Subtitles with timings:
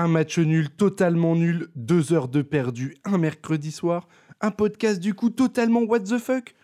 [0.00, 4.06] Un match nul, totalement nul, deux heures de perdu, un mercredi soir,
[4.40, 6.54] un podcast du coup totalement what the fuck.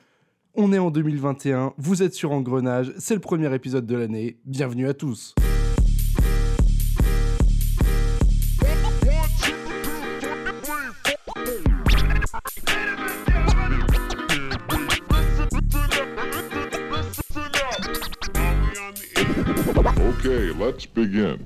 [0.55, 4.87] On est en 2021, vous êtes sur Engrenage, c'est le premier épisode de l'année, bienvenue
[4.87, 5.35] à tous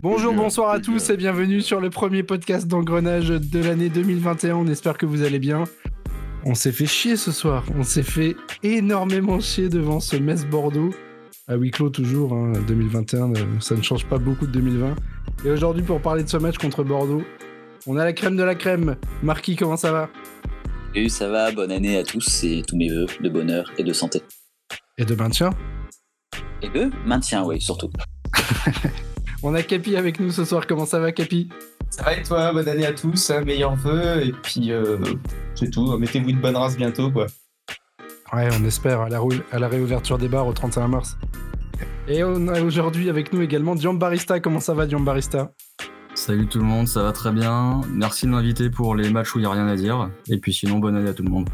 [0.02, 4.56] Bonjour, bonsoir à tous et bienvenue sur le premier podcast d'engrenage de l'année 2021.
[4.56, 5.64] On espère que vous allez bien.
[6.44, 7.64] On s'est fait chier ce soir.
[7.76, 10.90] On s'est fait énormément chier devant ce Metz Bordeaux.
[11.46, 13.32] À huis clos toujours, 2021, hein.
[13.36, 14.96] euh, ça ne change pas beaucoup de 2020.
[15.44, 17.22] Et aujourd'hui, pour parler de ce match contre Bordeaux,
[17.86, 18.96] on a la crème de la crème.
[19.22, 20.10] Marquis, comment ça va?
[20.94, 21.52] Salut, ça va.
[21.52, 24.22] Bonne année à tous et tous mes voeux de bonheur et de santé.
[24.96, 25.50] Et de maintien?
[26.62, 27.90] Et de maintien, oui, surtout.
[29.42, 30.66] On a Capi avec nous ce soir.
[30.66, 31.48] Comment ça va, Capi?
[31.90, 32.52] Ça va et toi?
[32.52, 34.26] Bonne année à tous, hein, meilleurs vœux.
[34.26, 34.98] Et puis, euh,
[35.54, 35.96] c'est tout.
[35.96, 37.26] Mettez-vous une bonne race bientôt, quoi.
[38.32, 39.20] Ouais, on espère à la,
[39.52, 41.16] à la réouverture des bars au 31 mars.
[42.08, 44.40] Et on a aujourd'hui avec nous également Barista.
[44.40, 45.52] Comment ça va, Barista?
[46.14, 47.80] Salut tout le monde, ça va très bien.
[47.90, 50.10] Merci de m'inviter pour les matchs où il n'y a rien à dire.
[50.28, 51.48] Et puis sinon, bonne année à tout le monde.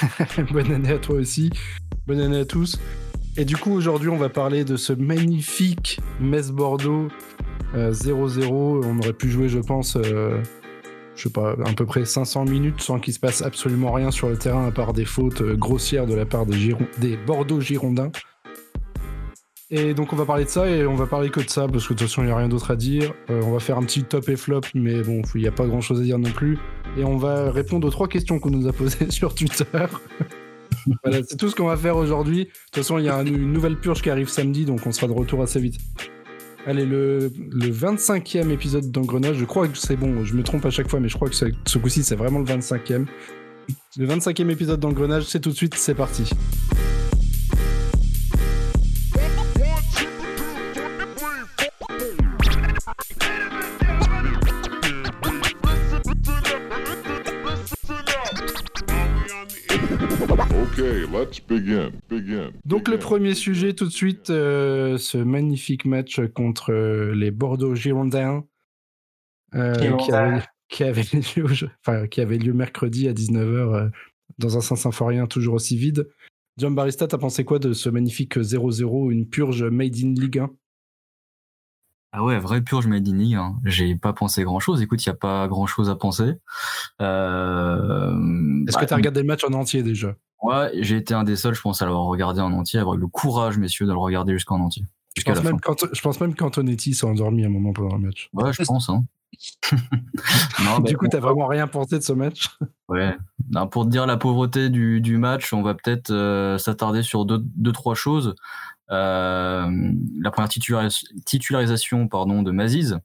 [0.52, 1.50] bonne année à toi aussi.
[2.06, 2.78] Bonne année à tous.
[3.36, 7.08] Et du coup, aujourd'hui, on va parler de ce magnifique Metz-Bordeaux
[7.74, 8.42] 0-0.
[8.42, 10.42] Euh, on aurait pu jouer, je pense, euh,
[11.14, 14.28] je sais pas, à peu près 500 minutes sans qu'il se passe absolument rien sur
[14.28, 18.10] le terrain à part des fautes euh, grossières de la part des, des Bordeaux-Girondins.
[19.72, 21.86] Et donc on va parler de ça et on va parler que de ça parce
[21.86, 23.14] que de toute façon il n'y a rien d'autre à dire.
[23.28, 25.80] on va faire un petit top et flop mais bon il n'y a pas grand
[25.80, 26.58] chose à dire non plus.
[26.98, 29.64] Et on va répondre aux trois questions qu'on nous a posées sur Twitter.
[31.04, 32.44] Voilà, c'est tout ce qu'on va faire aujourd'hui.
[32.44, 35.06] De toute façon, il y a une nouvelle purge qui arrive samedi, donc on sera
[35.06, 35.78] de retour assez vite.
[36.66, 40.70] Allez, le, le 25e épisode d'Engrenage, je crois que c'est bon, je me trompe à
[40.70, 43.06] chaque fois, mais je crois que ce coup-ci, c'est vraiment le 25e.
[43.96, 46.30] Le 25e épisode d'Engrenage, c'est tout de suite, c'est parti.
[63.10, 68.44] Premier sujet tout de suite, euh, ce magnifique match contre euh, les Bordeaux Girondins
[69.56, 70.12] euh, qui,
[70.84, 71.02] avait,
[72.38, 73.90] lieu, mercredi à 19h
[74.38, 76.08] dans un Saint-Symphorien toujours aussi vide.
[76.56, 80.50] John Barista, t'as pensé quoi de ce magnifique 0-0, une purge made in Ligue 1
[82.12, 83.38] ah ouais, vraie purge made in Ligue.
[83.64, 84.82] J'ai pas pensé grand chose.
[84.82, 86.28] Écoute, il y a pas grand chose à penser.
[86.98, 90.16] Est-ce que tu as bah, regardé le match en entier déjà?
[90.42, 93.00] Ouais, j'ai été un des seuls, je pense, à l'avoir regardé en entier, avoir eu
[93.00, 94.84] le courage, messieurs, de le regarder jusqu'en entier.
[95.16, 95.58] Je pense, même
[95.92, 98.30] je pense même qu'Antonetti s'est endormi un moment pendant le match.
[98.32, 98.88] Ouais, je pense.
[98.88, 99.04] Hein.
[100.64, 102.48] non, du coup, t'as vraiment rien pensé de ce match?
[102.88, 103.16] Ouais.
[103.70, 107.38] pour te dire la pauvreté du, du match, on va peut-être euh, s'attarder sur deux,
[107.40, 108.34] deux, trois choses.
[108.90, 112.98] Euh, la première titularisation pardon, de Maziz,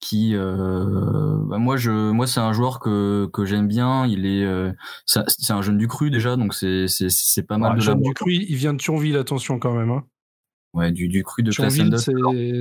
[0.00, 4.06] qui euh, bah moi je moi c'est un joueur que que j'aime bien.
[4.06, 4.72] Il est euh,
[5.06, 8.14] c'est un jeune du cru déjà donc c'est c'est c'est pas mal de jeune du
[8.14, 10.04] cru il vient de Thionville attention quand même hein.
[10.74, 12.12] ouais du du cru de Thionville c'est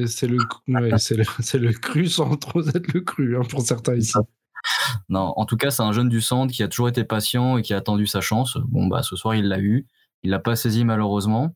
[0.07, 0.37] c'est le
[0.67, 4.17] ouais, c'est le c'est le cru sans trop être le cru hein, pour certains ici.
[5.09, 7.61] Non en tout cas c'est un jeune du centre qui a toujours été patient et
[7.61, 8.57] qui a attendu sa chance.
[8.67, 9.85] Bon bah ce soir il l'a eu.
[10.23, 11.53] Il l'a pas saisi malheureusement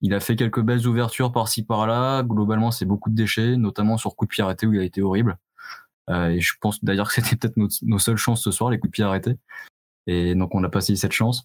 [0.00, 2.22] il a fait quelques belles ouvertures par-ci par-là.
[2.22, 5.02] Globalement, c'est beaucoup de déchets, notamment sur coup de pied arrêté où il a été
[5.02, 5.38] horrible.
[6.08, 8.90] Euh, et je pense d'ailleurs que c'était peut-être nos, seules chances ce soir, les coups
[8.90, 9.36] de pied arrêtés.
[10.06, 11.44] Et donc on n'a pas saisi cette chance.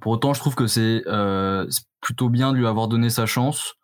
[0.00, 1.68] Pour autant, je trouve que c'est euh,
[2.00, 3.74] plutôt bien de lui avoir donné sa chance.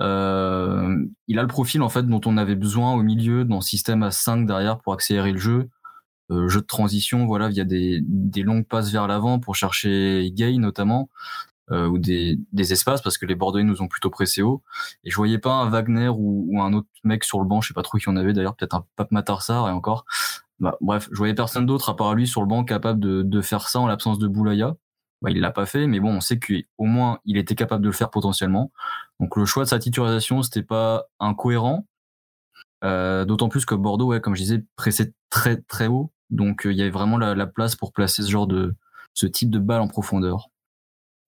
[0.00, 0.94] Euh,
[1.26, 4.02] il a le profil en fait dont on avait besoin au milieu, dans le système
[4.02, 5.68] à 5 derrière pour accélérer le jeu.
[6.28, 8.02] Jeu de transition, voilà, via des
[8.42, 11.08] longues passes vers l'avant pour chercher Gay notamment
[11.70, 14.62] euh, ou des, des, espaces parce que les Bordelais nous ont plutôt pressé haut.
[15.04, 17.68] Et je voyais pas un Wagner ou, ou, un autre mec sur le banc, je
[17.68, 20.04] sais pas trop qui en avait d'ailleurs, peut-être un Pape Matarsar et encore.
[20.60, 23.40] Bah, bref, je voyais personne d'autre à part lui sur le banc capable de, de
[23.40, 24.76] faire ça en l'absence de Boulaya.
[25.22, 27.88] Bah, il l'a pas fait, mais bon, on sait qu'au moins il était capable de
[27.88, 28.70] le faire potentiellement.
[29.20, 31.86] Donc le choix de sa titularisation, c'était pas incohérent.
[32.84, 36.12] Euh, D'autant plus que Bordeaux, ouais, comme je disais, pressait très très haut.
[36.30, 38.74] Donc euh, il y avait vraiment la, la, place pour placer ce genre de
[39.14, 40.50] ce type de balle en profondeur.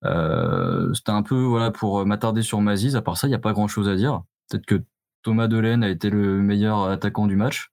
[0.05, 2.95] Euh, c'était un peu voilà pour m'attarder sur Maziz.
[2.95, 4.23] À part ça, il n'y a pas grand chose à dire.
[4.49, 4.83] Peut-être que
[5.23, 7.71] Thomas Delaine a été le meilleur attaquant du match.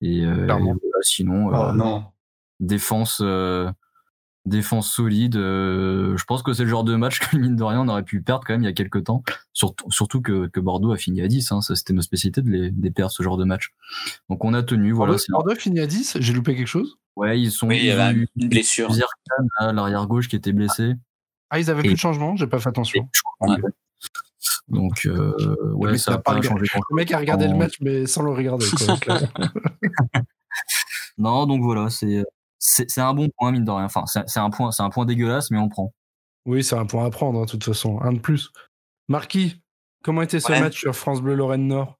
[0.00, 0.46] Et, euh,
[1.02, 2.04] sinon, oh, non.
[2.60, 3.20] défense,
[4.48, 5.36] défense solide.
[5.36, 8.02] euh, je pense que c'est le genre de match que mine de rien on aurait
[8.02, 9.22] pu perdre quand même il y a quelques temps.
[9.52, 11.52] Surtout, surtout que, que Bordeaux a fini à 10.
[11.52, 13.72] Hein, ça c'était nos spécialités de les, de perdre ce genre de match.
[14.28, 14.92] Donc on a tenu.
[14.92, 15.12] Voilà.
[15.12, 16.96] Bordeaux, Bordeaux finit à 10, j'ai loupé quelque chose?
[17.16, 17.68] Ouais, ils sont.
[17.68, 18.90] Oui, il y avait une blessure.
[19.60, 20.94] L'arrière gauche qui était blessé.
[21.50, 23.08] Ah, ils avaient Et- plus de changement, j'ai pas fait attention.
[24.68, 28.06] Donc euh, ouais, ça n'a a pas changé Le mec a regardé le match, mais
[28.06, 28.66] sans le regarder.
[28.86, 29.28] Quoi, clairement.
[31.18, 32.24] Non, donc voilà, c'est
[32.58, 33.84] c'est c'est un bon point mine de rien.
[33.84, 35.92] Enfin, c'est c'est un point, c'est un point dégueulasse, mais on prend.
[36.46, 38.00] oui, c'est un point à prendre, hein, de toute façon.
[38.00, 38.50] Un de plus.
[39.08, 39.60] Marquis,
[40.04, 40.60] comment était ce Ouais.
[40.60, 41.98] match sur France Bleu Lorraine Nord?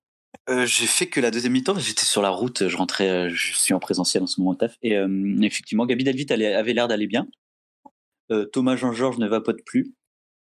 [0.51, 3.55] Euh, j'ai fait que la deuxième mi-temps, j'étais sur la route, je rentrais, euh, je
[3.57, 4.77] suis en présentiel en ce moment au taf.
[4.83, 7.27] Et euh, effectivement, Gabi Delvit avait l'air d'aller bien.
[8.31, 9.95] Euh, Thomas Jean-Georges ne vapote plus.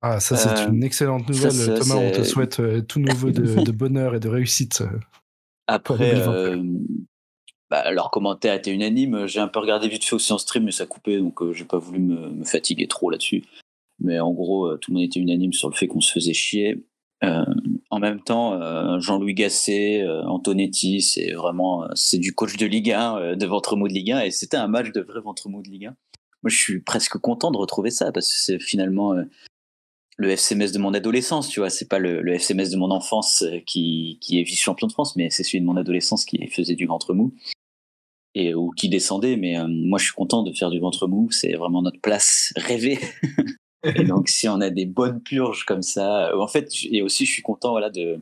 [0.01, 1.51] Ah, ça, c'est Euh, une excellente nouvelle.
[1.51, 4.83] ça, Thomas, on te souhaite euh, tout nouveau de, de bonheur et de réussite.
[5.67, 6.63] Après, 2020.
[7.69, 9.27] bah, leur commentaire était unanime.
[9.27, 11.65] J'ai un peu regardé vite fait aussi en stream, mais ça coupait, donc euh, j'ai
[11.65, 13.43] pas voulu me, me fatiguer trop là-dessus.
[13.99, 16.33] Mais en gros, euh, tout le monde était unanime sur le fait qu'on se faisait
[16.33, 16.83] chier.
[17.23, 17.45] Euh,
[17.91, 18.59] en même temps,
[18.99, 23.87] Jean-Louis Gasset, Antonetti, c'est vraiment c'est du coach de Ligue 1, euh, de ventre mou
[23.87, 25.95] de Ligue 1, et c'était un match de vrai ventre mou de Ligue 1.
[26.43, 29.23] Moi, je suis presque content de retrouver ça parce que c'est finalement euh,
[30.17, 31.69] le FCMS de mon adolescence, tu vois.
[31.69, 35.15] C'est pas le, le FCMS de mon enfance euh, qui, qui est vice-champion de France,
[35.15, 37.33] mais c'est celui de mon adolescence qui faisait du ventre mou
[38.33, 39.37] et ou qui descendait.
[39.37, 41.29] Mais euh, moi, je suis content de faire du ventre mou.
[41.31, 42.99] C'est vraiment notre place rêvée.
[43.83, 47.31] et donc, si on a des bonnes purges comme ça, en fait, et aussi, je
[47.31, 48.19] suis content, voilà, de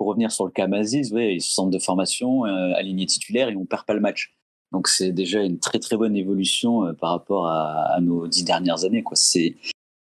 [0.00, 3.56] pour revenir sur le cas Maziz, ouais, ils centre de formation, euh, aligné titulaire et
[3.56, 4.32] on perd pas le match.
[4.72, 8.44] Donc c'est déjà une très très bonne évolution euh, par rapport à, à nos dix
[8.44, 9.02] dernières années.
[9.02, 9.16] Quoi.
[9.16, 9.56] C'est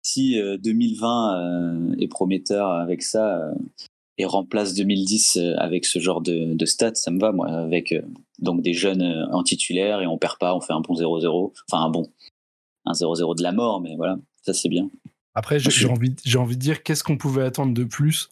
[0.04, 3.54] si euh, 2020 euh, est prometteur avec ça euh,
[4.18, 7.48] et remplace 2010 euh, avec ce genre de, de stats, ça me va moi.
[7.50, 8.01] Avec euh,
[8.39, 11.54] donc des jeunes euh, en titulaire et on perd pas, on fait un bon 0-0,
[11.69, 12.10] enfin un bon
[12.86, 14.89] un 0-0 de la mort, mais voilà, ça c'est bien.
[15.36, 18.30] Après, j'ai envie, j'ai envie de dire qu'est-ce qu'on pouvait attendre de plus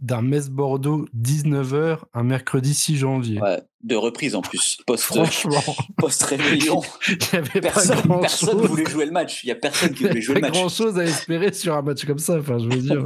[0.00, 3.40] d'un Metz-Bordeaux 19h un mercredi 6 janvier?
[3.40, 5.60] Ouais, de reprise en plus, post Franchement,
[5.98, 6.80] post réveillon.
[7.08, 8.68] il n'y avait Personne, pas personne grand-chose.
[8.70, 9.44] voulait jouer le match.
[9.44, 10.56] Il y a personne qui voulait n'y jouer le pas match.
[10.58, 12.38] grand chose à espérer sur un match comme ça.
[12.38, 13.04] Enfin, je veux dire.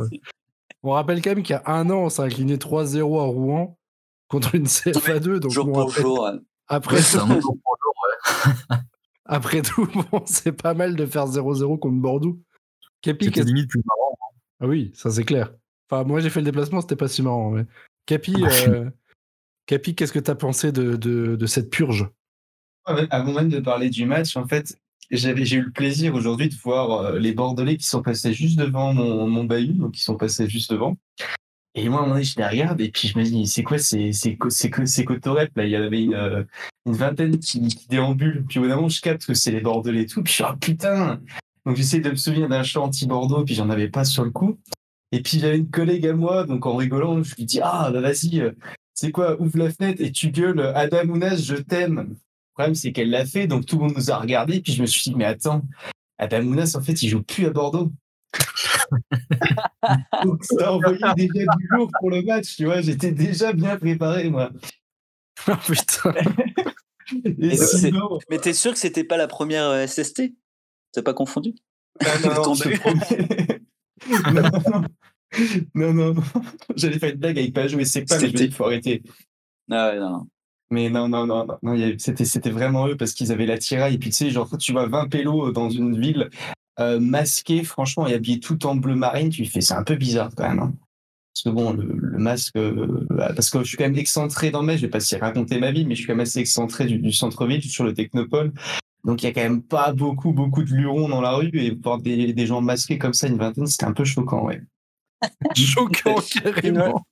[0.82, 3.78] On rappelle quand même qu'il y a un an, on s'est incliné 3-0 à Rouen
[4.28, 5.38] contre une CFA2.
[5.40, 6.26] Donc jour bon, pour après, jour.
[6.26, 6.36] euh,
[6.69, 8.76] après, Ouais, c'est un tout, bon jour pour le jour, ouais.
[9.24, 12.38] après tout, bon, c'est pas mal de faire 0-0 contre Bordeaux.
[13.02, 14.19] Kepi, C'était limite plus marrant.
[14.60, 15.52] ah oui, ça c'est clair.
[15.90, 17.50] Enfin, moi j'ai fait le déplacement, c'était pas si marrant.
[17.50, 17.64] Mais...
[18.06, 18.34] Capi,
[18.69, 18.88] euh,
[19.69, 22.09] Capi, qu'est-ce que t'as pensé de, de, cette purge?
[22.88, 24.79] Ouais, Avant même de parler du match, en fait,
[25.11, 28.94] j'ai eu le plaisir aujourd'hui de voir euh, les Bordelais qui sont passés juste devant
[28.94, 30.97] mon, mon bahut, donc ils sont passés juste devant.
[31.75, 33.62] Et moi, à un moment donné, je les regarde et puis je me dis, c'est
[33.62, 35.47] quoi ces, ces, là?
[35.59, 36.44] Il y en avait une, euh,
[36.87, 38.47] une vingtaine qui, qui déambulent.
[38.49, 40.23] Puis au bout d'un moment, je capte que c'est les Bordelais et tout.
[40.23, 41.20] Puis je suis ah putain
[41.67, 44.59] Donc j'essaie de me souvenir d'un chant anti-Bordeaux, puis j'en avais pas sur le coup.
[45.12, 48.00] Et puis j'avais une collègue à moi, donc en rigolant, je lui dis, ah bah
[48.00, 48.53] vas-y, euh,
[49.00, 51.98] c'est quoi, ouvre la fenêtre et tu gueules, Adam Ounas, je t'aime.
[52.10, 52.16] Le
[52.52, 54.60] problème, c'est qu'elle l'a fait, donc tout le monde nous a regardé.
[54.60, 55.62] Puis je me suis dit, mais attends,
[56.18, 57.92] Adam Ounas, en fait, il joue plus à Bordeaux.
[60.24, 62.80] donc ça a envoyé déjà du lourd pour le match, tu vois.
[62.80, 64.50] J'étais déjà bien préparé, moi.
[65.46, 66.12] Oh putain
[67.24, 70.34] Et, Et donc, c'est- sinon, Mais t'es sûr que c'était pas la première euh, SST
[70.92, 71.54] T'as pas confondu?
[74.08, 74.84] Non, non, non, non,
[75.78, 76.22] non, non, non.
[76.76, 78.52] J'allais faire une blague avec Pajot et c'est pas, mais je me C'était- dis, il
[78.54, 79.02] faut arrêter.
[79.70, 80.26] Ah ouais, non, non.
[80.70, 83.94] Mais non, non, non, non, c'était, c'était vraiment eux parce qu'ils avaient la tiraille.
[83.94, 86.29] Et puis, tu sais, genre, tu vois 20 pélos dans une ville
[86.79, 90.31] euh, masqués, franchement, et habillés tout en bleu marine, tu fais, c'est un peu bizarre
[90.36, 90.58] quand même.
[90.58, 90.74] hein.
[91.34, 94.50] Parce que bon, le, le masque, euh, bah, parce que je suis quand même excentré
[94.50, 96.41] dans Metz, je vais pas si raconter ma vie, mais je suis quand même assez
[96.41, 98.53] excentré du, du centre-ville, sur le Technopole.
[99.05, 101.70] Donc, il y a quand même pas beaucoup, beaucoup de lurons dans la rue et
[101.70, 104.60] voir des, des gens masqués comme ça, une vingtaine, c'était un peu choquant, ouais.
[105.56, 107.05] Choquant, carrément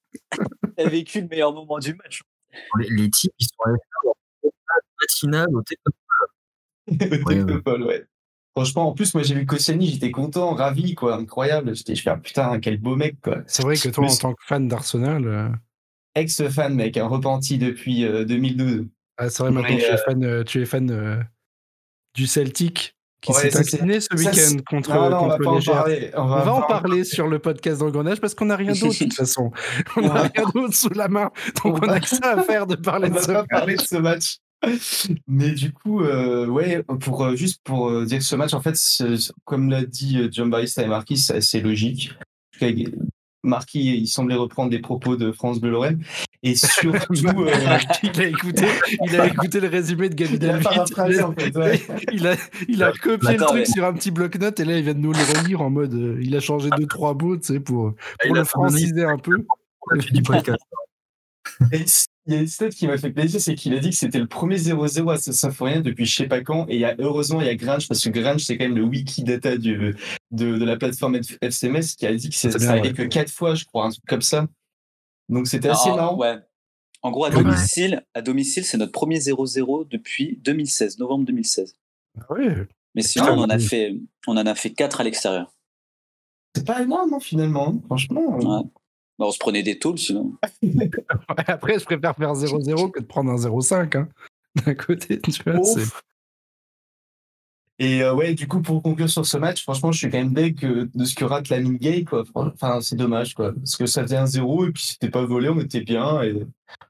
[0.76, 2.22] T'as vécu le meilleur moment du match.
[2.78, 5.96] Les, les types, ils sont allés faire leur matinale au Technopole.
[7.24, 8.06] Au Technopole, ouais.
[8.56, 11.76] Franchement, en plus, moi, j'ai vu Koscielny, j'étais content, ravi, quoi, incroyable.
[11.76, 13.42] J'étais, je fais, ah, putain, quel beau mec, quoi.
[13.46, 15.48] C'est vrai que toi, en tant que fan d'Arsenal, euh,
[16.14, 18.86] Ex-fan, mec, un repenti depuis euh, 2012.
[19.18, 21.22] ah, c'est vrai, maintenant Mais, tu, es euh, fan, euh, tu es fan euh,
[22.14, 25.72] du Celtic qui Ouais, s'est incliné ce week-end contre, Non, non, on va en Gers.
[25.74, 26.10] parler.
[26.14, 29.04] On On va, en parler sur le podcast d'Engrenage parce qu'on n'a rien d'autre de
[29.04, 29.50] toute façon.
[29.96, 31.30] On n'a rien d'autre sous la main.
[31.64, 33.32] Donc On on va- a que ça à faire de parler On de va ça.
[33.32, 34.36] pas parler de ce match.
[35.28, 38.60] Mais du coup, euh, ouais, pour, euh, juste pour euh, dire que ce match, en
[38.60, 38.76] fait,
[39.44, 42.12] comme l'a dit John Barista et Marquis, c'est assez logique.
[43.46, 46.02] Marquis, il semblait reprendre des propos de France Bleu Lorraine.
[46.42, 46.88] Et surtout.
[47.42, 47.50] euh,
[48.02, 48.66] il, a écouté,
[49.04, 50.64] il a écouté le résumé de Gabi il a Delvit.
[50.64, 51.80] paraphrasé, en fait, ouais.
[52.12, 52.36] Il a,
[52.68, 54.94] il a copié Attends, le truc mais- sur un petit bloc-notes et là il vient
[54.94, 57.60] de nous le relire en mode euh, il a changé deux trois mots tu sais
[57.60, 59.36] pour, il pour a le franciser un peu.
[60.12, 60.58] du podcast.
[61.72, 61.84] Et
[62.26, 64.18] il y a une stat qui m'a fait plaisir, c'est qu'il a dit que c'était
[64.18, 66.66] le premier 0-0 à ce Symphorien depuis je sais pas quand.
[66.68, 68.76] Et il y a, heureusement, il y a Grinch, parce que Grinch, c'est quand même
[68.76, 69.94] le wiki data du,
[70.32, 72.94] de, de la plateforme FCMS qui a dit que ça arrivé ouais.
[72.94, 74.46] que quatre fois, je crois, un truc comme ça.
[75.28, 76.16] Donc c'était assez Ah, marrant.
[76.16, 76.36] ouais.
[77.02, 77.42] En gros, à Ouais.
[77.42, 81.76] domicile, à domicile, c'est notre premier 0-0 depuis 2016, novembre 2016.
[82.18, 82.66] Ah ouais.
[82.96, 83.62] Mais sinon, Ah, on en a oui.
[83.62, 83.94] fait,
[84.26, 85.52] on en a fait quatre à l'extérieur.
[86.56, 87.68] C'est pas énorme, hein, finalement.
[87.68, 87.80] hein.
[87.86, 88.36] Franchement.
[88.38, 88.64] Ouais.
[89.18, 90.34] Bah, on se prenait des tôles, sinon.
[91.28, 94.08] Après je préfère faire 0-0 que de prendre un 0-5 hein.
[94.64, 95.60] d'un côté tu vois.
[97.78, 100.32] Et euh, ouais, du coup, pour conclure sur ce match, franchement, je suis quand même
[100.32, 102.24] deg de ce que rate la Gay, quoi.
[102.34, 103.52] Enfin, c'est dommage, quoi.
[103.52, 106.22] Parce que ça faisait un 0 et puis c'était pas volé, on était bien.
[106.22, 106.32] Et...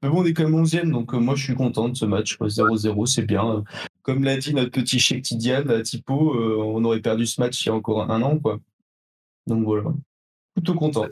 [0.02, 2.04] Mais bon, on est quand même 11e, donc euh, moi, je suis content de ce
[2.04, 2.46] match, quoi.
[2.46, 3.64] 0-0, c'est bien.
[4.02, 7.64] Comme l'a dit notre petit Cheikh Tidiane, à Tipo, euh, on aurait perdu ce match
[7.64, 8.60] il y a encore un an, quoi.
[9.48, 9.92] Donc voilà.
[10.54, 11.06] Plutôt content.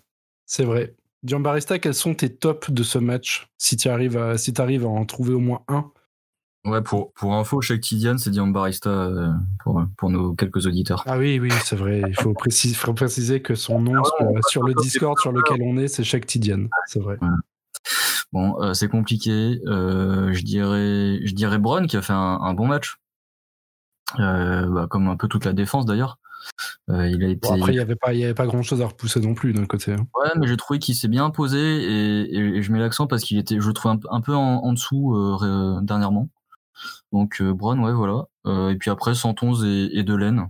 [0.46, 0.94] C'est vrai.
[1.24, 4.88] Giambarista, quels sont tes tops de ce match si tu arrives à si arrives à
[4.88, 5.90] en trouver au moins un?
[6.66, 11.02] Ouais, pour, pour info, Tidiane, c'est Dion Barista euh, pour, pour nos quelques auditeurs.
[11.06, 12.02] Ah oui, oui, c'est vrai.
[12.06, 15.76] Il faut, préciser, faut préciser que son nom sur, sur le Discord sur lequel on
[15.76, 16.70] est, c'est Shaq Tidiane.
[16.86, 17.18] C'est vrai.
[18.32, 19.60] Bon, euh, c'est compliqué.
[19.66, 22.96] Euh, je dirais, je dirais qui a fait un, un bon match,
[24.18, 26.18] euh, bah, comme un peu toute la défense d'ailleurs.
[26.90, 27.48] Euh, il a été.
[27.48, 29.34] Bon, après, il n'y avait pas, il y avait pas grand chose à repousser non
[29.34, 29.92] plus d'un côté.
[29.92, 30.06] hein.
[30.16, 33.22] Ouais, mais j'ai trouvé qu'il s'est bien imposé et, et, et je mets l'accent parce
[33.24, 36.28] qu'il était, je le trouve un, un peu en, en dessous euh, ré- dernièrement.
[37.12, 38.24] Donc euh, Brown, ouais, voilà.
[38.46, 40.48] Euh, et puis après Santonze et, et Delaine.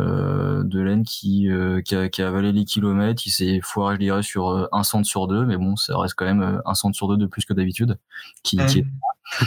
[0.00, 4.00] Euh, Delaine qui, euh, qui, a, qui a avalé les kilomètres, il s'est foiré, je
[4.00, 6.74] dirais, sur euh, un centre sur deux, mais bon, ça reste quand même euh, un
[6.74, 7.98] centre sur deux de plus que d'habitude.
[8.42, 8.86] Qui, qui est,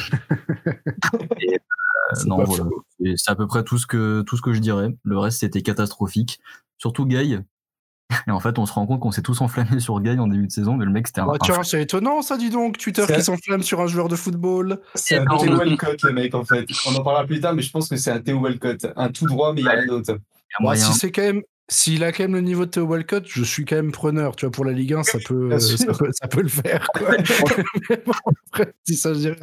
[0.75, 1.57] euh,
[2.13, 2.65] C'est non, voilà.
[3.15, 4.95] C'est à peu près tout ce que tout ce que je dirais.
[5.03, 6.39] Le reste c'était catastrophique.
[6.77, 7.39] Surtout Gay.
[8.27, 10.47] Et en fait, on se rend compte qu'on s'est tous enflammés sur Gay en début
[10.47, 12.77] de saison, mais le mec c'était un, Ah, un tiens, c'est étonnant ça, dis donc.
[12.77, 14.79] Twitter qui s'enflamme sur un joueur de football.
[14.93, 15.25] C'est un.
[15.37, 16.67] Théo Walcott, le mec, en fait.
[16.87, 18.85] On en parlera plus tard, mais je pense que c'est un Théo Walcott.
[18.95, 20.17] Un tout droit, mais il y a rien d'autre.
[20.61, 20.85] Moyen.
[20.85, 23.65] si c'est quand même, s'il a quand même le niveau de Theo Walcott, je suis
[23.65, 24.35] quand même preneur.
[24.35, 26.87] Tu vois, pour la Ligue 1, ça peut, euh, ça peut, ça peut le faire.
[26.93, 27.09] Quoi.
[28.87, 29.39] Si ça, je dirais.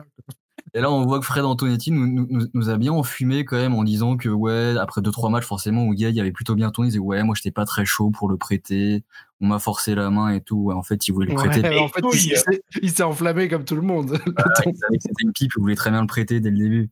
[0.75, 3.57] Et là, on voit que Fred Antonetti nous, nous, nous- nous a bien enfumé quand
[3.57, 6.71] même en disant que ouais, après deux trois matchs forcément où Gay avait plutôt bien
[6.71, 9.02] tourné, il disait ouais, moi j'étais pas très chaud pour le prêter,
[9.40, 10.71] on m'a forcé la main et tout.
[10.73, 11.61] En fait, il voulait le prêter.
[11.62, 14.11] Ouais, en fait, il, s'est- il s'est enflammé comme tout le monde.
[14.12, 14.19] Ouais,
[14.67, 16.90] il savait que c'était une pipe, il voulait très bien le prêter dès le début.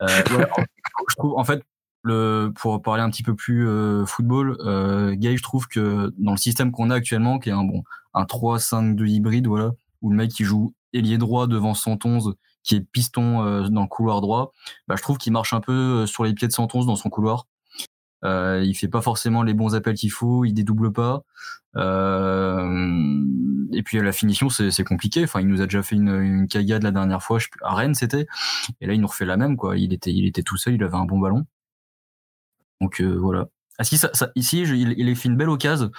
[0.00, 0.46] Euh, ouais,
[1.10, 1.62] je trouve, en fait,
[2.02, 6.32] le, pour parler un petit peu plus euh, football, euh, Gay, je trouve que dans
[6.32, 7.82] le système qu'on a actuellement, qui est un bon
[8.14, 12.80] un 3-5-2 hybride, voilà, où le mec qui joue ailier droit devant 111, qui est
[12.80, 14.52] piston euh, dans le couloir droit,
[14.88, 17.08] bah, je trouve qu'il marche un peu euh, sur les pieds de 111 dans son
[17.08, 17.46] couloir.
[18.24, 21.22] Euh, il fait pas forcément les bons appels qu'il faut, il dédouble pas.
[21.76, 23.24] Euh,
[23.72, 25.24] et puis à la finition, c'est compliqué.
[25.24, 27.94] Enfin, il nous a déjà fait une, une cagade la dernière fois, je à Rennes
[27.94, 28.26] c'était,
[28.80, 29.78] et là il nous refait la même quoi.
[29.78, 31.46] Il était, il était tout seul, il avait un bon ballon.
[32.80, 33.48] Donc euh, voilà.
[33.78, 35.90] Ah si, ça, ça- ici je- il, il a fait une belle occasion.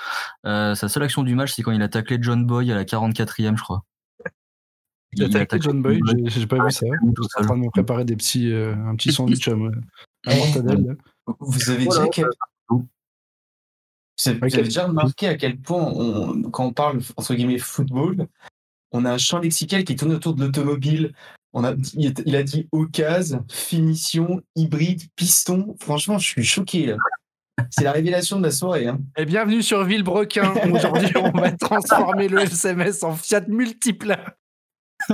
[0.45, 2.85] Euh, sa seule action du match, c'est quand il a taclé John Boy à la
[2.85, 3.83] 44e, je crois.
[5.13, 6.85] Il a attaqué taclé John Boy, j'ai- j'ai pas vu ça.
[6.85, 9.55] Je suis en train de me préparer des petits, euh, un petit sandwich à, à
[10.33, 10.85] Eh, mortadelle.
[10.85, 10.93] là.
[11.39, 11.99] Vous avez Voilà.
[12.05, 12.25] déjà, quel-
[12.69, 12.85] vous
[14.27, 14.53] avez, vous Ok.
[14.53, 18.27] avez déjà remarqué à quel point, on- quand on parle entre guillemets football,
[18.91, 21.13] on a un champ lexical qui tourne autour de l'automobile.
[21.53, 25.75] On a, il a dit occasion, finition, hybride, piston.
[25.81, 26.97] Franchement, je suis choqué là.
[27.69, 28.87] C'est la révélation de la soirée.
[28.87, 29.01] Hein.
[29.17, 30.53] Et bienvenue sur Villebrequin.
[30.73, 34.15] Aujourd'hui, on va transformer le FCMS en Fiat multiple.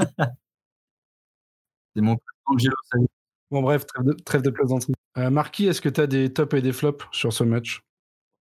[1.96, 2.76] C'est mon Angelo.
[3.50, 4.94] Bon, bref, trêve de, trêve de plaisanterie.
[5.18, 7.82] Euh, Marquis, est-ce que tu as des tops et des flops sur ce match?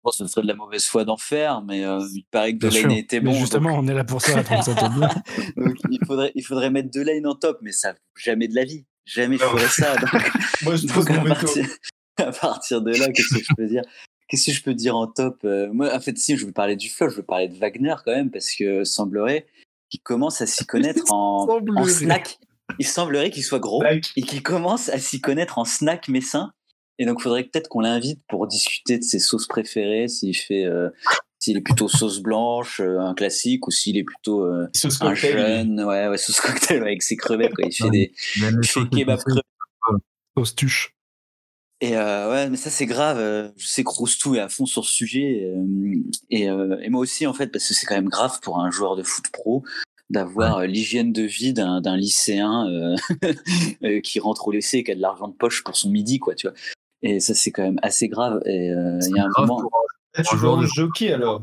[0.04, 2.90] Bon, ce serait de la mauvaise foi d'en faire, mais euh, il paraît que Delaine
[2.90, 3.40] était Mais bon.
[3.40, 4.46] justement, on est là pour ça, donc
[5.90, 8.84] il, faudrait, il faudrait mettre Delaine en top, mais ça, jamais de la vie.
[9.06, 9.96] Jamais je ferais ça.
[9.96, 10.10] Donc,
[10.62, 11.66] Moi, je trouve donc, à, partir,
[12.18, 13.82] à partir de là, qu'est-ce que je peux dire?
[14.28, 16.76] Qu'est-ce que je peux dire en top Euh, Moi, en fait, si je veux parler
[16.76, 19.46] du flop, je veux parler de Wagner quand même, parce que semblerait
[19.88, 22.38] qu'il commence à s'y connaître en, en snack.
[22.78, 26.52] Il semblerait qu'il soit gros et qu'il commence à s'y connaître en snack messin.
[26.98, 30.64] Et donc, il faudrait peut-être qu'on l'invite pour discuter de ses sauces préférées, s'il fait,
[30.64, 30.90] euh,
[31.38, 35.10] s'il est plutôt sauce blanche, euh, un classique, ou s'il est plutôt euh, Sauce un
[35.10, 35.32] cocktail.
[35.32, 37.64] jeune, ouais, ouais, sauce cocktail avec ses crevettes, quoi.
[37.66, 39.44] Il fait des, Il fait kebab crevettes.
[40.36, 40.94] Sauce tuche.
[41.80, 43.18] Et euh, ouais, mais ça c'est grave.
[43.56, 45.52] Je sais que Roustou est à fond sur ce sujet.
[46.30, 48.70] Et, euh, et moi aussi, en fait, parce que c'est quand même grave pour un
[48.70, 49.64] joueur de foot pro
[50.10, 52.66] d'avoir l'hygiène de vie d'un lycéen
[53.84, 56.18] euh, qui rentre au lycée et qui a de l'argent de poche pour son midi,
[56.18, 56.56] quoi, tu vois.
[57.06, 58.40] Et ça, c'est quand même assez grave.
[58.46, 59.60] Et euh, il y a un moment.
[59.60, 59.70] pour-
[60.28, 61.42] tu au de- jockey alors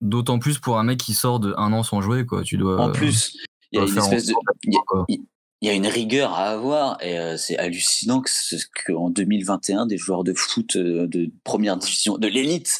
[0.00, 2.42] D'autant plus pour un mec qui sort de un an sans jouer, quoi.
[2.42, 2.80] Tu dois.
[2.80, 3.36] En plus,
[3.72, 4.34] il y a une en espèce de.
[4.62, 5.04] il y a- quoi.
[5.08, 5.20] il
[5.62, 8.54] y a une rigueur à avoir et euh, c'est hallucinant que ce-
[8.86, 12.78] qu'en 2021 des joueurs de foot euh, de première division de l'élite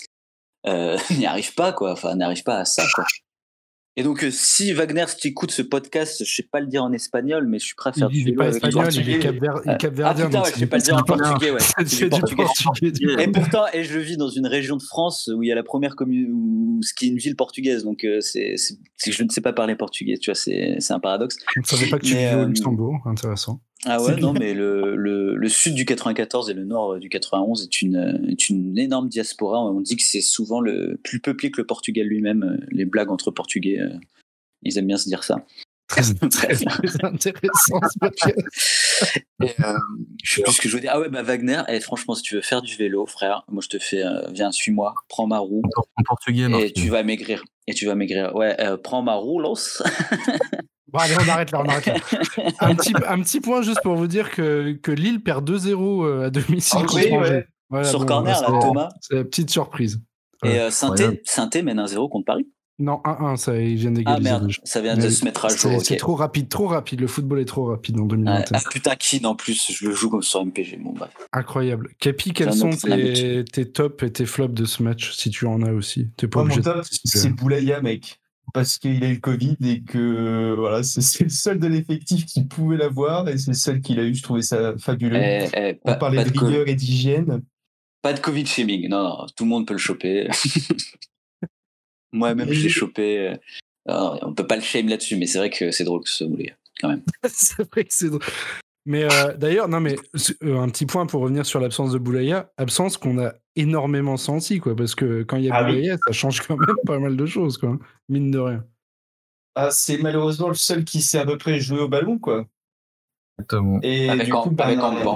[0.68, 3.04] euh, n'y arrivent pas quoi enfin n'arrivent pas à ça quoi.
[3.98, 6.84] Et donc euh, si Wagner si tu écoutes ce podcast je sais pas le dire
[6.84, 9.18] en espagnol mais je suis prêt à faire Il du pas vélo espagnol, il est
[9.18, 9.18] Portugais.
[9.18, 10.26] cap-ver- il est Ah cap-verdien.
[10.26, 12.44] putain ouais, je sais pas le dire en portugais ouais C'est portugais.
[12.64, 13.22] portugais.
[13.24, 15.64] Et pourtant, et je vis dans une région de France où il y a la
[15.64, 18.54] première commune, où ce qui est une ville portugaise, donc euh, c'est,
[19.04, 21.36] je ne sais pas parler portugais, tu vois, c'est, c'est un paradoxe.
[21.54, 22.94] Je ne savais pas que tu Mais, vivais au euh, Luxembourg.
[23.04, 23.60] Intéressant.
[23.84, 27.62] Ah ouais, non, mais le, le, le sud du 94 et le nord du 91
[27.62, 29.62] est une, est une énorme diaspora.
[29.64, 32.42] On dit que c'est souvent le plus peuplé que le Portugal lui-même.
[32.42, 33.90] euh, Les blagues entre Portugais, euh,
[34.62, 35.44] ils aiment bien se dire ça.
[35.86, 38.36] Très, très, très intéressant ce podcast.
[39.42, 39.78] Et, euh,
[40.24, 40.90] je sais plus ce que je veux dire.
[40.92, 43.68] Ah ouais, bah Wagner, et franchement, si tu veux faire du vélo, frère, moi je
[43.68, 45.62] te fais, euh, viens, suis-moi, prends ma roue.
[45.96, 47.44] En portugais, Et tu vas maigrir.
[47.68, 48.34] Et tu vas maigrir.
[48.34, 49.82] Ouais, euh, prends ma roue, lance.
[50.92, 51.94] Bon, allez, on arrête là, on arrête là.
[52.60, 56.26] Un petit, un petit point juste pour vous dire que, que Lille perd 2-0 euh,
[56.26, 57.30] à domicile Ah contre oui, Angers.
[57.30, 57.46] ouais.
[57.70, 58.88] Voilà, Sur bon, corner, là, c'est- Thomas.
[59.02, 60.00] C'est la petite surprise.
[60.44, 61.18] Et euh, Sainté, incroyable.
[61.24, 62.46] Sainté mène 1-0 contre Paris.
[62.80, 64.30] Non, 1-1, ça, ils viennent Ah d'égaliser.
[64.30, 65.80] merde, ça vient de Mais se mettre à jour.
[65.82, 67.00] C'est trop rapide, trop rapide.
[67.00, 68.08] Le football est trop rapide en Ouais.
[68.10, 68.44] 2021.
[68.56, 70.78] Ah putain, Keane en plus, je le joue comme sur MPG.
[70.80, 71.10] Bon, bah.
[71.32, 71.90] Incroyable.
[71.98, 75.60] Capi, quels sont tes, tes tops et tes flops de ce match, si tu en
[75.62, 76.08] as aussi?
[76.16, 78.20] T'es pas Moi, obligé mon de top, c'est Boulaya, mec.
[78.54, 82.44] Parce qu'il a eu le Covid et que voilà, c'est le seul de l'effectif qui
[82.44, 84.14] pouvait l'avoir et c'est le seul qu'il a eu.
[84.14, 85.16] Je trouvais ça fabuleux.
[85.20, 87.42] Eh, eh, On pas, parlait pas de rigueur et d'hygiène.
[88.02, 88.88] pas de Covid shaming.
[88.88, 90.28] Non, non, tout le monde peut le choper.
[92.12, 93.18] Moi-même, je l'ai chopé.
[93.28, 93.36] euh,
[93.86, 96.24] non, on peut pas le shame là-dessus, mais c'est vrai que c'est drôle que ce
[96.24, 96.54] voulait.
[97.28, 98.22] c'est vrai que c'est drôle.
[98.86, 99.96] Mais euh, d'ailleurs, non, mais
[100.42, 104.60] euh, un petit point pour revenir sur l'absence de Boulaya, absence qu'on a énormément senti,
[104.60, 105.74] quoi, parce que quand il y a Ah oui.
[105.74, 108.64] Boulaya, ça change quand même pas mal de choses, quoi, mine de rien.
[109.54, 112.46] Ah, c'est malheureusement le seul qui sait à peu près jouer au ballon, quoi.
[113.38, 113.80] Exactement.
[113.82, 115.14] Et Avec, du en, coup, ben, avec euh,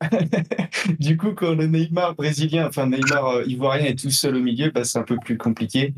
[0.98, 4.70] du coup, quand le Neymar brésilien, enfin Neymar euh, ivoirien est tout seul au milieu,
[4.70, 5.94] bah, c'est un peu plus compliqué.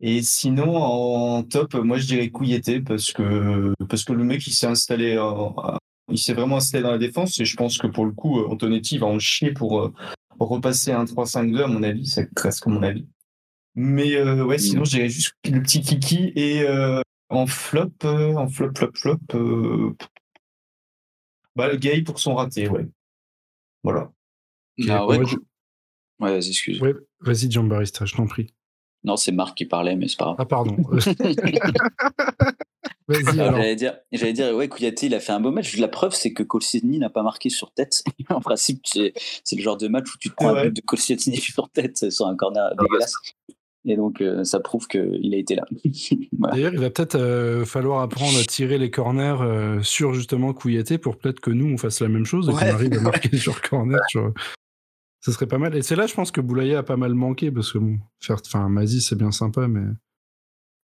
[0.00, 4.52] Et sinon, en top, moi je dirais Kouyeté parce que parce que le mec il
[4.52, 5.54] s'est installé, en-
[6.10, 8.48] il s'est vraiment installé dans la défense et je pense que pour le coup, euh,
[8.48, 9.92] Antonetti va en chier pour, euh,
[10.38, 13.06] repasser à un 3-5-2 à mon avis, c'est presque mon avis.
[13.74, 18.34] Mais euh, ouais, sinon je dirais juste le petit Kiki et euh, en flop, euh,
[18.34, 19.18] en flop, flop, flop.
[19.34, 19.94] euh,
[21.56, 22.86] bah, le gay pour son raté, ouais.
[23.82, 24.10] Voilà.
[24.88, 25.18] Ah ouais.
[26.20, 26.80] Ouais, vas-y, excuse.
[26.80, 28.54] Ouais, vas-y, John Barista, je t'en prie.
[29.04, 30.36] Non, c'est Marc qui parlait, mais c'est pas grave.
[30.38, 30.76] Ah, pardon.
[33.34, 35.76] J'allais dire, j'allais dire, ouais, Kouyaté, il a fait un beau match.
[35.76, 38.02] La preuve, c'est que Koscielny n'a pas marqué sur tête.
[38.30, 39.12] en principe, c'est
[39.56, 40.70] le genre de match où tu te prends un Ouais.
[40.70, 40.96] but de
[41.36, 43.14] sur tête sur un corner dégueulasse.
[43.86, 45.64] Et donc, euh, ça prouve qu'il a été là.
[46.38, 46.54] Voilà.
[46.54, 50.96] D'ailleurs, il va peut-être euh, falloir apprendre à tirer les corners euh, sur justement Kouyaté
[50.96, 53.60] pour peut-être que nous, on fasse la même chose et qu'on arrive à marquer sur
[53.60, 54.00] corner.
[54.08, 54.32] sur-
[55.20, 55.76] Ça serait pas mal.
[55.76, 58.38] Et c'est là, je pense que Boulaya a pas mal manqué parce que bon, faire,
[58.46, 59.82] enfin, Mazi, c'est bien sympa, mais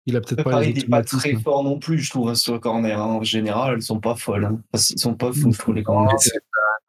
[0.08, 2.54] il a peut-être pas Paris n'est pas très fort non plus, je trouve, hein, sur
[2.54, 2.98] le corner.
[2.98, 3.04] hein.
[3.04, 4.46] En général, elles sont pas folles.
[4.46, 4.58] Hein.
[4.72, 6.16] Enfin, Ils sont pas fous, je trouve, les corners.
[6.18, 6.32] C'est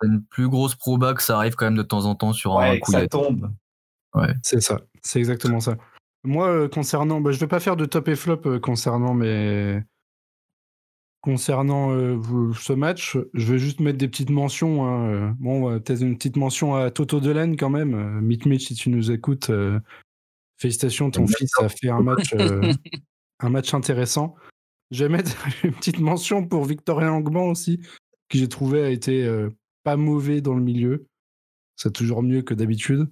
[0.08, 2.70] une plus grosse proba que ça arrive quand même de temps en temps sur un
[2.72, 3.52] Ouais, coup ça tombe.
[4.42, 4.80] C'est ça.
[5.02, 5.76] C'est exactement ça.
[6.24, 9.82] Moi, euh, concernant, bah, je vais pas faire de top et flop euh, concernant mes
[11.22, 12.18] concernant euh,
[12.58, 13.18] ce match.
[13.34, 14.86] Je vais juste mettre des petites mentions.
[14.88, 15.36] hein.
[15.40, 18.22] Bon, peut-être une petite mention à Toto Delaine quand même.
[18.22, 19.80] Mitch Mitch, si tu nous écoutes, euh,
[20.58, 22.74] félicitations, ton fils a fait un match, euh,
[23.40, 24.36] un match intéressant.
[24.92, 27.80] Je vais mettre une petite mention pour Victorien Angban aussi,
[28.30, 29.50] qui j'ai trouvé a été euh,
[29.84, 31.08] pas mauvais dans le milieu.
[31.76, 33.10] C'est toujours mieux que d'habitude.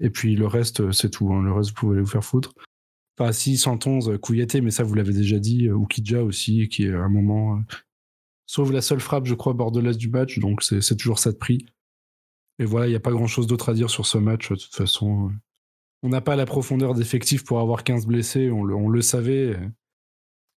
[0.00, 1.32] Et puis le reste, euh, c'est tout.
[1.32, 1.42] hein.
[1.42, 2.54] Le reste, vous pouvez aller vous faire foutre.
[3.18, 5.68] Enfin, si, 111, euh, Kouyaté, mais ça, vous l'avez déjà dit.
[5.70, 7.56] Oukidja aussi, qui est à un moment.
[7.56, 7.60] euh,
[8.46, 10.38] sauve la seule frappe, je crois, bordelaise du match.
[10.38, 11.66] Donc, c'est toujours ça de prix.
[12.60, 14.50] Et voilà, il n'y a pas grand-chose d'autre à dire sur ce match.
[14.50, 15.30] De toute façon,
[16.02, 18.50] on n'a pas la profondeur d'effectif pour avoir 15 blessés.
[18.50, 19.58] On le, on le savait.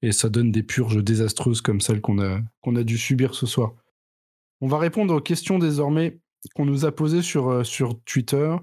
[0.03, 3.45] Et ça donne des purges désastreuses comme celles qu'on a, qu'on a dû subir ce
[3.45, 3.73] soir.
[4.59, 6.19] On va répondre aux questions désormais
[6.55, 8.55] qu'on nous a posées sur, euh, sur Twitter.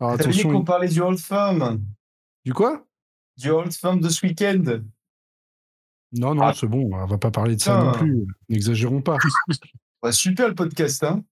[0.00, 1.82] Alors attention, qu'on parlait du Old Firm.
[2.44, 2.86] du quoi?
[3.36, 4.62] Du Old Firm de ce week-end.
[6.12, 6.52] Non, non, Ah.
[6.54, 8.26] c'est bon, on va pas parler de ça non plus.
[8.48, 9.16] N'exagérons pas.
[10.12, 11.22] Super le podcast, hein.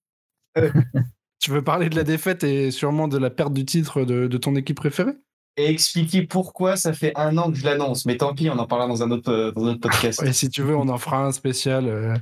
[1.39, 4.37] Tu veux parler de la défaite et sûrement de la perte du titre de, de
[4.37, 5.13] ton équipe préférée?
[5.57, 8.05] Et expliquer pourquoi ça fait un an que je l'annonce.
[8.05, 10.21] Mais tant pis, on en parlera dans un autre, euh, dans un autre podcast.
[10.23, 11.87] Et si tu veux, on en fera un spécial.
[11.87, 12.13] euh.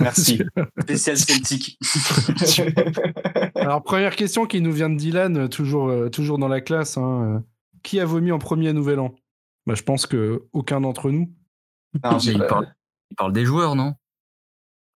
[0.00, 0.42] Merci.
[0.82, 1.78] Spécial Celtic.
[3.54, 6.96] Alors, première question qui nous vient de Dylan, euh, toujours, euh, toujours dans la classe.
[6.98, 7.42] hein.
[7.82, 9.14] Qui a vomi en premier Nouvel An?
[9.66, 11.32] Bah, Je pense que aucun d'entre nous.
[12.04, 12.72] Non, il, parle,
[13.10, 13.94] il parle des joueurs, non?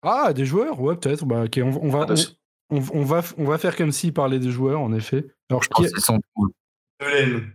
[0.03, 1.25] Ah, des joueurs Ouais, peut-être.
[1.25, 2.33] Bah, ok, on, on va, Ah, bah, on,
[2.77, 5.25] on- on va, on va faire comme s'il parlait des joueurs, en effet.
[5.49, 6.21] Alors, Je pense c'est 111.
[6.99, 7.53] Delaine.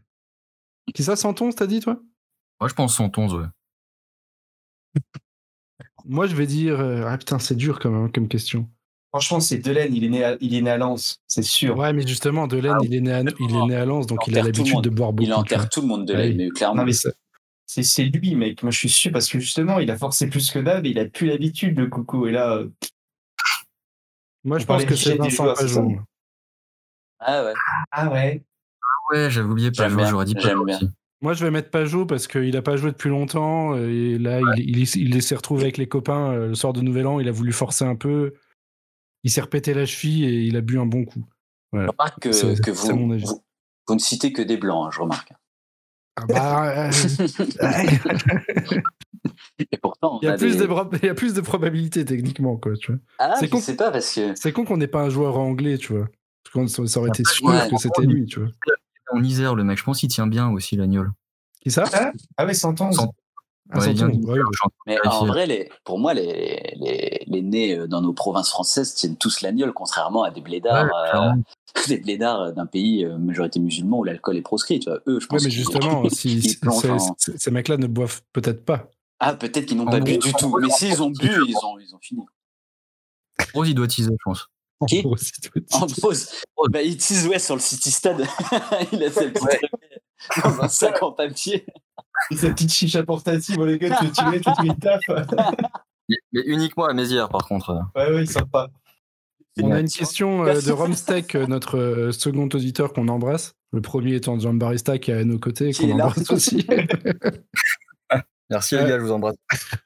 [0.95, 2.01] qui ça, Santon, t'as dit, toi?
[2.61, 3.47] Moi, je pense 111, ouais.
[6.05, 6.81] Moi, je vais dire.
[6.81, 8.69] euh, Ah putain, c'est dur quand même comme question.
[9.11, 9.95] Franchement, c'est Delaine.
[9.95, 11.77] Il est né à, il est né à Lens, c'est sûr.
[11.79, 14.27] Ouais, mais justement, Delaine, Ah, il, est né à, il est né à Lens, donc
[14.27, 15.29] Il il a l'habitude de boire beaucoup.
[15.29, 16.83] Il enterre tout le monde de Ah mais clairement.
[16.83, 18.63] Non, mais c'est- lui, mec.
[18.63, 20.99] Moi, je suis sûr parce que justement, il a forcé plus que d'hab et il
[20.99, 22.27] a plus l'habitude, le coucou.
[22.27, 22.69] Et là, euh,
[24.45, 25.97] Moi, je pense que c'est Vincent Pajot.
[27.21, 27.55] Ah ouais.
[27.91, 28.45] ah ouais.
[29.11, 30.67] Ouais, j'avais oublié Pajot, bien, j'aurais dit Pajot.
[31.21, 33.77] Moi, je vais mettre Pajot parce qu'il n'a pas joué depuis longtemps.
[33.77, 37.09] Et là, il, il, il s'est retrouvé avec les copains euh, le soir de Nouvel
[37.09, 37.19] An.
[37.19, 38.35] Il a voulu forcer un peu.
[39.25, 41.25] Il s'est repété la cheville et il a bu un bon coup.
[41.73, 43.19] Je remarque que, vous,
[43.89, 45.33] vous ne citez que des blancs, hein, je remarque.
[46.21, 46.91] Ah bah, euh,
[49.73, 52.05] Et pourtant, il, y a a plus des- de, il y a plus de probabilités
[52.05, 52.57] techniquement.
[52.57, 53.01] Quoi, tu vois.
[53.19, 54.35] Ah, C'est con- pas parce que.
[54.37, 56.07] C'est con qu'on n'ait pas un joueur anglais, tu vois.
[56.53, 56.53] Parce
[56.87, 57.69] ça aurait été sûr Ouais.
[57.71, 58.49] que c'était lui, tu vois.
[59.13, 61.05] En Isère, le mec, je pense qu'il tient bien aussi, l'agneau.
[61.61, 61.85] Qui ça?
[62.37, 62.95] Ah ouais, 111.
[62.97, 63.15] Cent-
[63.71, 64.39] Ah, Ouais, il Santon, vient du- ouais, ouais.
[64.51, 67.77] je suis en train de Mais en vrai, les, pour moi, les, les, les nés
[67.79, 71.33] euh, dans nos provinces françaises tiennent tous l'agnole, contrairement à des blédards, Ouais, euh.
[71.89, 74.81] Des blédards d'un pays euh, majorité musulman où l'alcool est proscrit.
[74.81, 75.01] Tu vois.
[75.07, 78.21] Eux, je Ouais, pense mais justement, ils si- ces- en- ces- ces mecs-là ne boivent
[78.33, 78.89] peut-être pas.
[79.21, 80.59] Ah, peut-être qu'ils n'ont En pas bu du tout.
[80.61, 82.23] Mais s'ils ont bu, ils ont, ils ont fini.
[83.55, 84.49] Rose, il doit teaser, je pense.
[84.89, 84.99] Qui?
[85.01, 85.83] En gros, si tu veux dire.
[85.83, 86.29] En pause,
[86.71, 88.21] bah, il tease ouais, sur le City Stade.
[88.93, 89.61] il a sa petite Ouais.
[90.45, 91.67] dans un sac en papier.
[92.31, 95.01] Et sa petite chicha portative, les gars, tu veux tirer, tu veux tirer le taf.
[96.09, 97.71] Mais mais uniquement à Mézières, par contre.
[97.71, 97.81] euh.
[97.95, 98.69] Ouais, ouais, sympa.
[99.63, 103.55] On a une question euh, de Romstech, euh, notre euh, second auditeur qu'on embrasse.
[103.73, 106.67] Le premier étant Jean Barista qui est à nos côtés et qu'on embrasse aussi.
[108.51, 109.37] Merci les gars, je vous embrasse.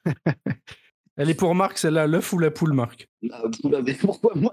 [1.17, 3.07] Elle est pour Marc, celle-là, l'œuf ou la poule, Marc?
[3.31, 4.51] Ah, poule, mais pourquoi moi?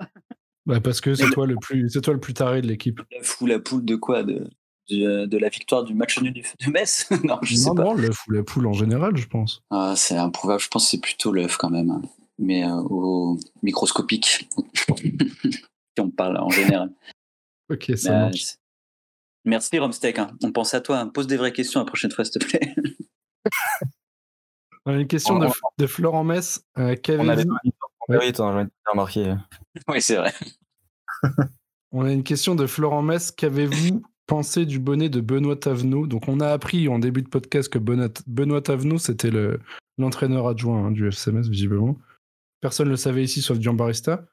[0.67, 3.01] Bah Parce que c'est toi le plus, c'est toi le plus taré de l'équipe.
[3.17, 4.23] La fou la poule de quoi?
[4.25, 4.51] De,
[4.91, 7.09] de, de la victoire du match nul du- de Metz?
[7.25, 7.85] Non, je sais Non, pas.
[7.85, 9.63] non, l'œuf ou la poule en général, je pense.
[9.71, 10.61] Ah, c'est improuvable.
[10.61, 12.03] Je pense que c'est plutôt l'œuf quand même.
[12.43, 14.49] Mais euh, au microscopique.
[15.03, 16.91] si on parle en général.
[17.71, 18.57] Ok, ça Mais, euh, marche.
[19.45, 20.19] Merci Romsteak.
[20.19, 20.31] hein.
[20.43, 20.99] On pense à toi.
[21.01, 21.09] hein.
[21.09, 22.75] Pose des vraies questions la prochaine fois, s'il te plaît.
[24.87, 25.47] On a une question de,
[25.79, 26.65] de Florent Metz.
[26.79, 27.57] Euh, On a les Qu'avez-vous
[28.09, 29.35] mérites, j'ai envie de faire remarquer.
[29.89, 30.33] oui, c'est vrai.
[31.93, 33.31] On a une question de Florent Metz.
[33.31, 36.07] Qu'avez-vous pensé du bonnet de Benoît Tavenot?
[36.07, 39.61] Donc, on a appris en début de podcast que Benoît, Benoît Tavenot, c'était le-
[39.99, 41.97] l'entraîneur adjoint hein, du FCMS, visiblement.
[42.61, 44.27] Personne ne le savait ici, sauf Dian Barista.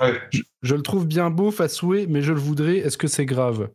[0.00, 0.20] Ouais.
[0.30, 2.78] Je, je le trouve bien beau, à souhait, mais je le voudrais.
[2.78, 3.70] Est-ce que c'est grave?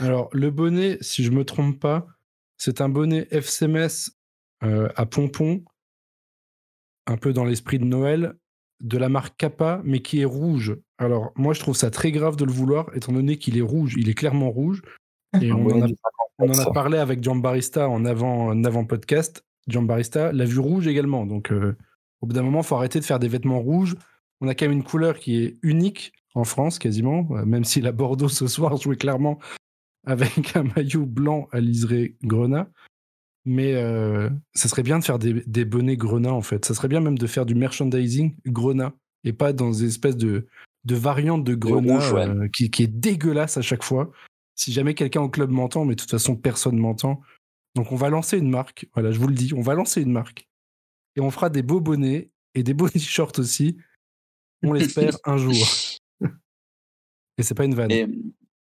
[0.00, 2.06] Alors, le bonnet, si je me trompe pas,
[2.56, 4.10] c'est un bonnet FCMS
[4.64, 5.64] euh, à pompons,
[7.06, 8.34] un peu dans l'esprit de Noël,
[8.80, 10.76] de la marque Kappa, mais qui est rouge.
[10.98, 13.94] Alors, moi, je trouve ça très grave de le vouloir, étant donné qu'il est rouge.
[13.96, 14.82] Il est clairement rouge.
[15.42, 15.88] Et on en a,
[16.38, 19.44] on en a parlé avec Giambarista en avant, en avant podcast.
[19.68, 21.26] Giambarista l'a vu rouge également.
[21.26, 21.76] Donc, euh,
[22.20, 23.96] au bout d'un moment, il faut arrêter de faire des vêtements rouges.
[24.40, 27.80] On a quand même une couleur qui est unique en France, quasiment, euh, même si
[27.80, 29.38] la Bordeaux ce soir jouait clairement
[30.06, 32.70] avec un maillot blanc à liseré grenat.
[33.44, 36.64] Mais euh, ça serait bien de faire des, des bonnets grenat, en fait.
[36.64, 38.92] Ça serait bien même de faire du merchandising grenat
[39.24, 40.46] et pas dans des espèces de,
[40.84, 42.28] de variantes de grenat rouge, ouais.
[42.28, 44.10] euh, qui, qui est dégueulasse à chaque fois.
[44.54, 47.20] Si jamais quelqu'un au club m'entend, mais de toute façon, personne m'entend.
[47.74, 48.88] Donc, on va lancer une marque.
[48.94, 50.47] Voilà, je vous le dis, on va lancer une marque.
[51.18, 53.76] Et on fera des beaux bonnets et des beaux t-shirts aussi.
[54.62, 55.52] On l'espère un jour.
[57.36, 57.90] Et c'est pas une vanne.
[57.90, 58.06] Et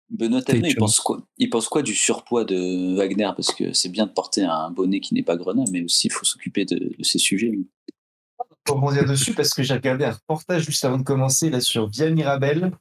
[0.09, 3.31] Benoît Tavenot, il pense, quoi, il pense quoi du surpoids de Wagner?
[3.37, 6.11] Parce que c'est bien de porter un bonnet qui n'est pas grenat, mais aussi il
[6.11, 7.53] faut s'occuper de, de ces sujets.
[8.65, 11.89] Pour rebondir dessus, parce que j'ai regardé un reportage juste avant de commencer là sur
[11.89, 12.73] Via Mirabel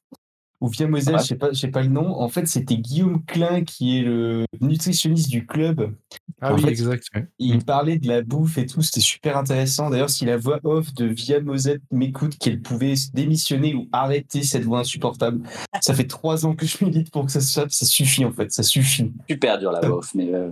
[0.60, 1.22] ou Via Moselle, Ouais.
[1.22, 2.20] je sais pas, je sais pas le nom.
[2.20, 5.94] En fait, c'était Guillaume Klein qui est le nutritionniste du club.
[6.42, 7.04] ah en oui, fait, exact.
[7.16, 7.28] ouais.
[7.38, 9.90] Il parlait de la bouffe et tout, c'était super intéressant.
[9.90, 14.64] D'ailleurs, si la voix off de Via Moselle m'écoute, qu'elle pouvait démissionner ou arrêter cette
[14.64, 15.42] voix insupportable.
[15.82, 17.74] Ça fait trois ans que je milite pour que ça se fasse.
[17.74, 19.12] Ça suffit en fait, ça suffit.
[19.30, 20.50] Super dur la voix off, mais euh,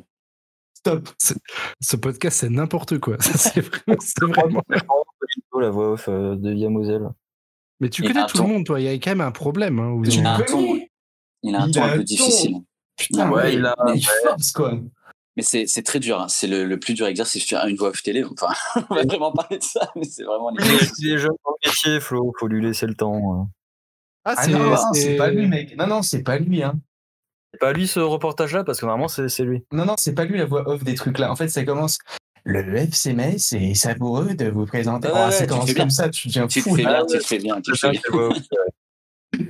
[0.78, 1.10] Stop.
[1.82, 3.18] Ce podcast, c'est n'importe quoi.
[3.20, 4.62] C'est vraiment, c'est vraiment-
[5.60, 7.10] la voix off euh, de Via Moselle.
[7.80, 8.80] Mais tu Il connais tout le monde, toi.
[8.80, 9.80] Il y a quand même un problème.
[9.80, 10.80] Hein, Il a un ton,
[11.44, 12.04] Il a un Il ton a un un peu ton.
[12.04, 12.58] difficile.
[12.98, 14.74] Putain, Ouais, mais, il a- mais il force, quoi.
[15.36, 16.22] Mais c'est c'est très dur.
[16.22, 16.28] hein.
[16.30, 17.46] C'est le, le plus dur exercice.
[17.46, 18.24] Faire une voix off télé.
[18.24, 18.54] Enfin,
[18.90, 20.64] on va vraiment parler de ça, mais c'est vraiment les.
[21.00, 21.32] Il est jeune
[21.66, 23.34] métier, Flo, faut lui laisser le temps.
[23.42, 23.50] hein.
[24.24, 25.76] Ah, Ah non, c'est pas lui, mec.
[25.78, 26.80] Non, non, c'est pas lui, hein.
[27.54, 29.64] C'est pas lui ce reportage-là, parce que normalement c'est c'est lui.
[29.74, 31.30] Non, non, c'est pas lui la voix off des trucs là.
[31.32, 32.00] En fait, ça commence.
[32.48, 35.10] Le FC Metz est savoureux de vous présenter.
[35.12, 35.74] Oh, fais bien.
[35.74, 36.76] comme ça, tu deviens Tu te fou.
[36.76, 36.90] fais là.
[36.90, 39.50] bien, Ah tu te fais bien, tu te C'est fais bien.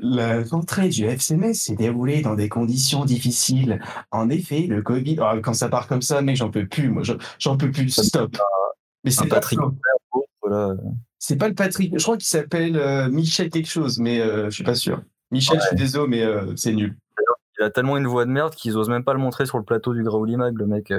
[0.00, 3.80] La rentrée du FC Metz s'est déroulée dans des conditions difficiles.
[4.12, 5.16] En effet, le Covid.
[5.20, 6.88] Oh, quand ça part comme ça, mec, j'en peux plus.
[6.88, 7.02] Moi,
[7.38, 7.90] j'en- peux plus.
[7.90, 8.36] Stop.
[9.04, 9.58] Mais c'est pas, Patrick.
[10.40, 10.74] Voilà.
[11.18, 11.92] c'est pas le Patrick.
[11.98, 15.02] Je crois qu'il s'appelle euh, Michel quelque chose, mais euh, je suis pas sûr.
[15.32, 16.96] Michel, je suis désolé, mais euh, c'est nul.
[17.58, 19.64] Il a tellement une voix de merde qu'ils osent même pas le montrer sur le
[19.64, 20.92] plateau du Graouli Mag, le mec.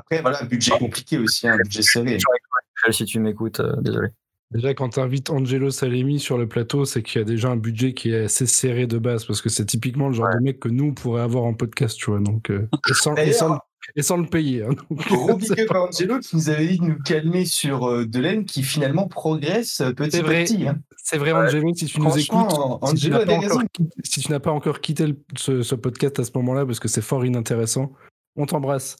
[0.00, 2.16] Après, voilà, budget compliqué aussi, un budget serré.
[2.16, 4.08] Michel, si tu m'écoutes, euh, désolé.
[4.52, 7.56] Déjà, quand tu invites Angelo Salemi sur le plateau, c'est qu'il y a déjà un
[7.56, 10.58] budget qui est assez serré de base, parce que c'est typiquement le genre de mec
[10.58, 12.18] que nous on pourrait avoir en podcast, tu vois.
[12.18, 13.58] Donc, euh, et, sans, et, sans,
[13.94, 14.64] et sans le payer.
[14.64, 14.70] hein.
[14.90, 17.88] Donc, Gros big c'est up à Angelo qui nous avait dit de nous calmer sur
[17.88, 20.42] euh, Delaine qui finalement progresse euh, petit C'est à vrai.
[20.44, 20.66] petit.
[20.66, 20.80] hein.
[20.96, 23.64] C'est vrai, Angelo, si tu nous écoutes, si tu encore
[24.02, 26.88] si tu n'as pas encore quitté le- ce, ce podcast à ce moment-là, parce que
[26.88, 27.92] c'est fort inintéressant,
[28.36, 28.96] on t'embrasse.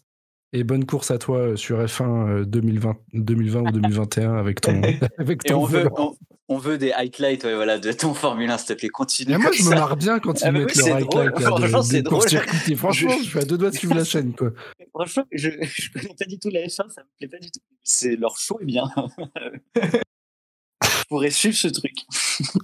[0.53, 4.83] Et bonne course à toi euh, sur F1 euh, 2020, 2020 ou 2021 avec ton,
[5.19, 6.17] avec Et ton on veut, volant.
[6.49, 8.89] on, on veut des highlights ouais, voilà, de ton Formule 1, s'il te plaît.
[8.89, 9.35] Continue.
[9.35, 11.83] Et moi, je me marre bien quand ils Ah, mais mettent oui, leur highlight Franchement,
[11.83, 12.29] c'est drôle.
[12.77, 13.25] Franchement, je...
[13.29, 14.35] suis à deux doigts de suivre la chaîne.
[14.35, 14.51] Quoi.
[14.93, 17.61] Franchement, je, je connais pas du tout la F1, ça me plaît pas du tout.
[17.85, 18.91] C'est leur show est bien.
[19.77, 21.95] je pourrais suivre ce truc.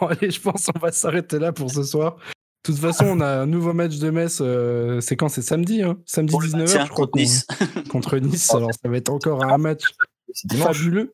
[0.00, 2.16] Bon, allez, je pense qu'on va s'arrêter là pour ce soir.
[2.70, 4.38] De toute façon, on a un nouveau match de Metz.
[4.40, 5.28] euh, c'est quand?
[5.28, 5.98] C'est samedi, hein?
[6.06, 7.06] Samedi Pour le 19h, maintien je crois.
[7.06, 7.46] contre Nice.
[7.90, 8.54] contre Nice.
[8.54, 9.84] Alors, ça va être encore un match
[10.56, 11.12] fabuleux.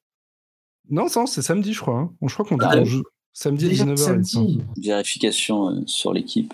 [0.91, 1.99] Non, non, c'est samedi, je crois.
[1.99, 2.13] hein.
[2.23, 3.87] Je crois qu'on Ah, joue samedi à Déjà 19h.
[3.87, 4.25] il me semble.
[4.25, 4.63] samedi.
[4.83, 6.53] Vérification euh, sur l'équipe.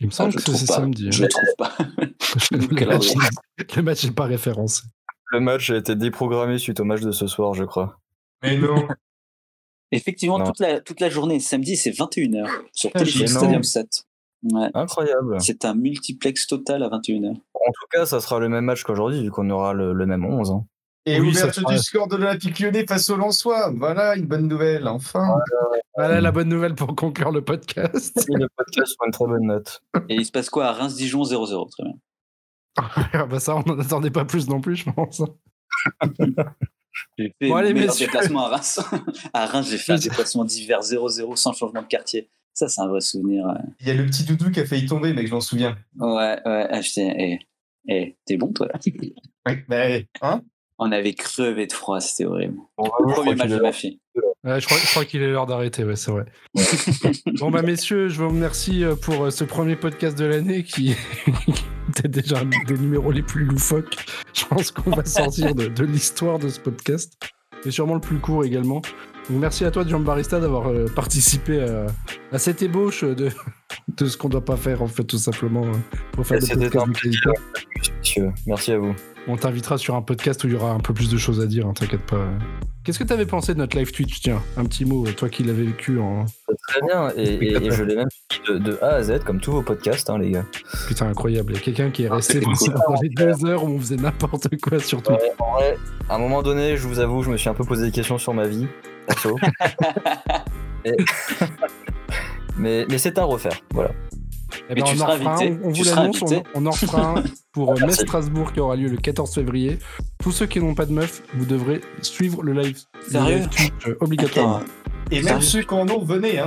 [0.00, 1.08] Il me semble Ah, que c'est samedi.
[1.10, 1.26] Je hein.
[1.26, 1.72] le trouve pas.
[2.50, 3.14] le, match,
[3.76, 4.82] le match n'est pas référencé.
[5.32, 7.98] Le match a été déprogrammé suite au match de ce soir, je crois.
[8.42, 8.86] Mais non.
[9.92, 10.44] Effectivement, Non.
[10.46, 13.26] toute la, toute la journée, samedi, c'est 21h sur Ah, Téléfilm.
[13.28, 14.04] Stadium 7.
[14.52, 14.68] Ouais.
[14.74, 15.40] Incroyable.
[15.40, 17.30] C'est un multiplex total à 21h.
[17.30, 20.24] En tout cas, ça sera le même match qu'aujourd'hui, vu qu'on aura le, le même
[20.24, 20.50] 11.
[20.50, 20.64] hein.
[21.08, 23.70] Et Oui, sera- du score de l'Olympique lyonnais face au Lensois.
[23.76, 25.36] Voilà une bonne nouvelle, enfin.
[25.96, 28.26] Voilà la bonne nouvelle pour conclure le podcast.
[28.28, 29.82] Et le podcast sur une très bonne note.
[30.08, 31.94] Et il se passe quoi à Reims-Dijon 0-0 Très bien.
[33.14, 35.22] Ah bah ça, on n'en attendait pas plus non plus, je pense.
[37.18, 38.80] J'ai fait Bon, allez, meilleur déplacement à Reims.
[39.32, 42.28] à Reims, j'ai fait un déplacement d'hiver 0-0 sans changement de quartier.
[42.54, 43.44] Ça, c'est un vrai souvenir.
[43.46, 43.60] ouais.
[43.80, 45.76] Il y a le petit doudou qui a failli tomber, mec, je m'en souviens.
[45.98, 47.14] Ouais, ouais, j'étais.
[47.18, 47.38] Eh,
[47.88, 48.68] eh, t'es bon, toi
[49.46, 49.84] Ouais, bah,
[50.22, 50.42] hein?
[50.78, 52.58] On avait crevé de froid, c'était horrible.
[52.76, 54.00] Bon, je Premier match de ma fille.
[54.46, 56.24] Ouais, je crois, qu'il est l'heure d'arrêter, ouais, c'est vrai.
[57.40, 60.94] bon, bah, messieurs, je vous remercie euh, pour euh, ce premier podcast de l'année qui
[61.88, 63.96] était déjà un des numéros les plus loufoques.
[64.32, 67.14] Je pense qu'on va sortir de, de l'histoire de ce podcast.
[67.64, 68.82] Et sûrement le plus court également.
[69.28, 71.86] Donc, merci à toi, John Barista, d'avoir euh, participé à,
[72.30, 73.30] à cette ébauche de,
[73.96, 75.66] de ce qu'on doit pas faire, en fait, tout simplement,
[76.12, 78.20] pour faire des podcasts de qualité.
[78.46, 78.94] Merci à vous.
[79.28, 81.46] On t'invitera sur un podcast où il y aura un peu plus de choses à
[81.46, 82.24] dire, hein, t'inquiète pas.
[82.84, 85.64] Qu'est-ce que t'avais pensé de notre live Twitch Tiens, un petit mot, toi qui l'avais
[85.64, 86.24] vécu en.
[86.68, 89.40] Très bien, et, et- et je l'ai même suivi de, de A à Z, comme
[89.40, 90.44] tous vos podcasts, hein, les gars.
[90.86, 91.52] Putain, incroyable.
[91.54, 92.74] Il y a quelqu'un qui est resté c'était cool.
[92.74, 95.18] pendant les deux heures où on faisait n'importe quoi sur Twitch.
[95.20, 95.76] Ouais, en vrai,
[96.08, 98.18] à un moment donné, je vous avoue, je me suis un peu posé des questions
[98.18, 98.68] sur ma vie,
[99.08, 99.36] perso.
[100.84, 100.94] Et-
[102.56, 103.90] mais mais c'est à refaire, voilà.
[104.68, 107.86] Eh ben, on en refera vous l'annonce, on, en refera un pour euh.
[107.86, 109.78] Metz Strasbourg qui aura lieu le 14 février.
[110.22, 113.42] Tous ceux qui n'ont pas de meuf, vous devrez suivre le live, Sérieux
[113.86, 114.56] euh, obligatoirement.
[114.56, 114.66] Attends,
[115.10, 116.46] Et même Sérieux ceux qui en ont, venez, hein.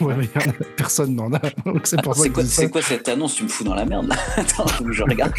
[0.00, 0.28] Ouais, mais
[0.76, 1.38] personne n'en a.
[1.64, 3.34] Donc c'est pour attends, ça c'est que quoi, c'est cette annonce?
[3.36, 5.32] Tu me fous dans la merde là Attends, je regarde.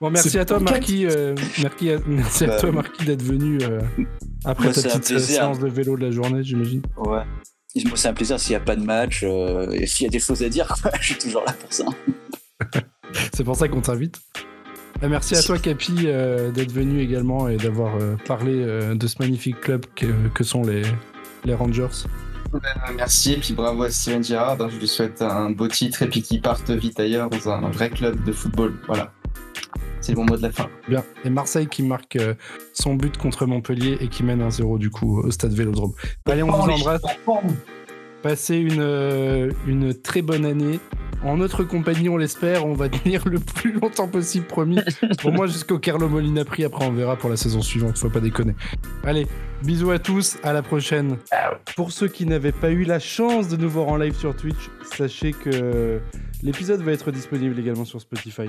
[0.00, 1.06] Bon, merci à toi, Marquis.
[1.06, 3.80] euh, merci à, merci à Bah, toi, Marquis, d'être venu euh,
[4.44, 6.82] après Bah, ta petite séance de vélo de la journée, j'imagine.
[6.96, 7.22] Ouais.
[7.84, 10.10] Moi, c'est un plaisir s'il n'y a pas de match euh, et s'il y a
[10.10, 11.84] des choses à dire, quoi, je suis toujours là pour ça.
[13.34, 14.20] C'est pour ça qu'on t'invite.
[15.02, 19.06] Et merci à toi, Capi, euh, d'être venu également et d'avoir euh, parlé euh, de
[19.06, 20.82] ce magnifique club que, que sont les,
[21.44, 21.88] les Rangers.
[22.54, 22.58] Euh,
[22.96, 24.60] Merci, et puis bravo à Steven Gerrard.
[24.60, 27.70] hein, Je lui souhaite un beau titre et puis qu'il parte vite ailleurs dans un
[27.70, 28.74] vrai club de football.
[28.86, 29.12] Voilà.
[30.00, 30.68] C'est le bon mot de la fin.
[30.88, 31.04] Bien.
[31.24, 32.34] Et Marseille qui marque euh,
[32.72, 35.92] son but contre Montpellier et qui mène 1-0 du coup au stade Vélodrome.
[36.26, 37.02] Allez, on vous embrasse.
[38.22, 40.78] Passez une, euh, une très bonne année.
[41.22, 44.78] En notre compagnie, on l'espère, on va tenir le plus longtemps possible, promis.
[45.20, 46.64] Pour moi, jusqu'au Carlo Molina Prix.
[46.64, 47.98] Après, on verra pour la saison suivante.
[47.98, 48.54] Faut pas déconner.
[49.04, 49.26] Allez,
[49.62, 50.38] bisous à tous.
[50.42, 51.18] À la prochaine.
[51.76, 54.70] Pour ceux qui n'avaient pas eu la chance de nous voir en live sur Twitch,
[54.82, 56.00] sachez que
[56.42, 58.48] l'épisode va être disponible également sur Spotify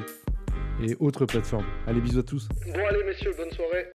[0.83, 1.65] et autres plateformes.
[1.87, 2.47] Allez, bisous à tous.
[2.65, 3.87] Bon allez messieurs, bonne soirée.